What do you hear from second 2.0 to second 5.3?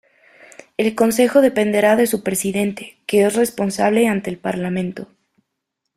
su Presidente, que es responsable ante el Parlamento.